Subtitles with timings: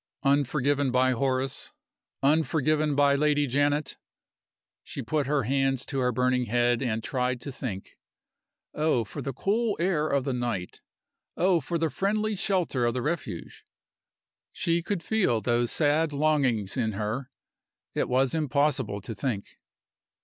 [0.23, 1.73] Unforgiven by Horace,
[2.23, 3.97] unforgiven by Lady Janet!
[4.81, 7.99] She put her hands to her burning head and tried to think.
[8.73, 10.81] Oh, for the cool air of the night!
[11.37, 13.63] Oh, for the friendly shelter of the Refuge!
[14.51, 17.29] She could feel those sad longings in her:
[17.93, 19.59] it was impossible to think.